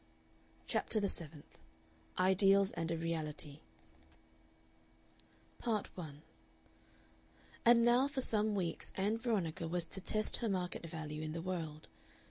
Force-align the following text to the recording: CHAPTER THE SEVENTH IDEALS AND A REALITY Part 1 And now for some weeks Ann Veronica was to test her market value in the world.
CHAPTER 0.65 0.99
THE 0.99 1.07
SEVENTH 1.07 1.59
IDEALS 2.17 2.71
AND 2.71 2.89
A 2.89 2.97
REALITY 2.97 3.61
Part 5.59 5.95
1 5.95 6.23
And 7.63 7.85
now 7.85 8.07
for 8.07 8.21
some 8.21 8.55
weeks 8.55 8.91
Ann 8.97 9.19
Veronica 9.19 9.67
was 9.67 9.85
to 9.85 10.01
test 10.01 10.37
her 10.37 10.49
market 10.49 10.87
value 10.87 11.21
in 11.21 11.33
the 11.33 11.41
world. 11.43 11.87